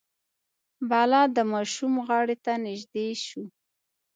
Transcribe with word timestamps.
بلا 0.89 1.21
د 1.35 1.37
ماشوم 1.51 1.93
غاړې 2.07 2.35
ته 2.45 2.53
نژدې 2.65 3.07
شو. 3.25 3.43